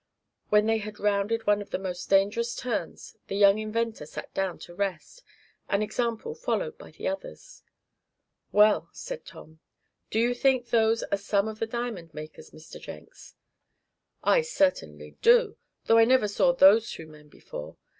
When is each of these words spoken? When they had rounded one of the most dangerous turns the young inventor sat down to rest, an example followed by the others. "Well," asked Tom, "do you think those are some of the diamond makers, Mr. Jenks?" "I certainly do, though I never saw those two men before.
When 0.49 0.65
they 0.65 0.79
had 0.79 0.97
rounded 0.99 1.45
one 1.45 1.61
of 1.61 1.69
the 1.69 1.77
most 1.77 2.09
dangerous 2.09 2.55
turns 2.55 3.15
the 3.27 3.35
young 3.35 3.59
inventor 3.59 4.07
sat 4.07 4.33
down 4.33 4.57
to 4.65 4.73
rest, 4.73 5.21
an 5.69 5.83
example 5.83 6.33
followed 6.33 6.75
by 6.79 6.89
the 6.89 7.07
others. 7.07 7.61
"Well," 8.51 8.87
asked 8.89 9.27
Tom, 9.27 9.59
"do 10.09 10.17
you 10.17 10.33
think 10.33 10.71
those 10.71 11.03
are 11.03 11.19
some 11.19 11.47
of 11.47 11.59
the 11.59 11.67
diamond 11.67 12.15
makers, 12.15 12.49
Mr. 12.49 12.81
Jenks?" 12.81 13.35
"I 14.23 14.41
certainly 14.41 15.17
do, 15.21 15.55
though 15.85 15.99
I 15.99 16.05
never 16.05 16.27
saw 16.27 16.51
those 16.51 16.89
two 16.89 17.05
men 17.05 17.27
before. 17.27 17.77